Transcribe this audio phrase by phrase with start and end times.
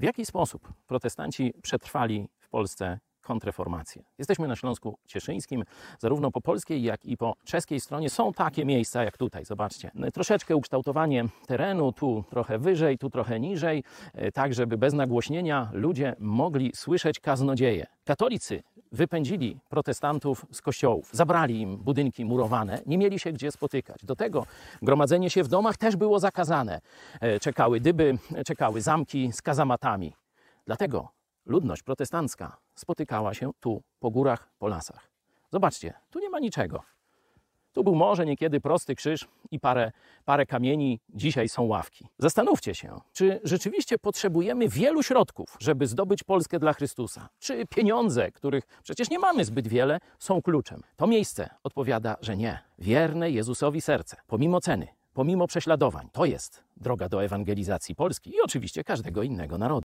[0.00, 4.02] W jaki sposób protestanci przetrwali w Polsce kontreformację?
[4.18, 5.64] Jesteśmy na Śląsku Cieszyńskim,
[5.98, 9.90] zarówno po polskiej, jak i po czeskiej stronie są takie miejsca jak tutaj, zobaczcie.
[10.14, 13.84] Troszeczkę ukształtowanie terenu, tu trochę wyżej, tu trochę niżej,
[14.14, 17.86] e, tak żeby bez nagłośnienia ludzie mogli słyszeć kaznodzieje.
[18.04, 18.62] Katolicy
[18.92, 24.04] wypędzili protestantów z kościołów, zabrali im budynki murowane, nie mieli się gdzie spotykać.
[24.04, 24.46] Do tego
[24.82, 26.80] gromadzenie się w domach też było zakazane.
[27.20, 30.14] E, Czekały dyby, czekały zamki z kazamatami.
[30.66, 31.08] Dlatego
[31.46, 35.10] ludność protestancka spotykała się tu, po górach, po lasach.
[35.52, 36.82] Zobaczcie, tu nie ma niczego.
[37.72, 39.92] Tu był może niekiedy prosty krzyż i parę,
[40.24, 42.06] parę kamieni, dzisiaj są ławki.
[42.18, 47.28] Zastanówcie się, czy rzeczywiście potrzebujemy wielu środków, żeby zdobyć Polskę dla Chrystusa?
[47.38, 50.82] Czy pieniądze, których przecież nie mamy zbyt wiele, są kluczem?
[50.96, 52.58] To miejsce odpowiada, że nie.
[52.78, 58.84] Wierne Jezusowi serce, pomimo ceny, pomimo prześladowań, to jest droga do ewangelizacji Polski i oczywiście
[58.84, 59.84] każdego innego narodu.